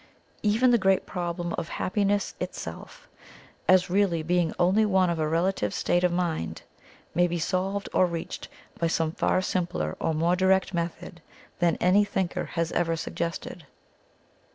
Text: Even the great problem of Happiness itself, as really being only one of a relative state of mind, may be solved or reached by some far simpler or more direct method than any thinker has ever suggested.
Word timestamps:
Even 0.41 0.71
the 0.71 0.79
great 0.79 1.05
problem 1.05 1.53
of 1.59 1.69
Happiness 1.69 2.33
itself, 2.39 3.07
as 3.67 3.87
really 3.91 4.23
being 4.23 4.51
only 4.57 4.83
one 4.83 5.11
of 5.11 5.19
a 5.19 5.27
relative 5.27 5.75
state 5.75 6.03
of 6.03 6.11
mind, 6.11 6.63
may 7.13 7.27
be 7.27 7.37
solved 7.37 7.87
or 7.93 8.07
reached 8.07 8.47
by 8.79 8.87
some 8.87 9.11
far 9.11 9.43
simpler 9.43 9.95
or 9.99 10.15
more 10.15 10.35
direct 10.35 10.73
method 10.73 11.21
than 11.59 11.75
any 11.75 12.03
thinker 12.03 12.45
has 12.45 12.71
ever 12.71 12.95
suggested. 12.95 13.67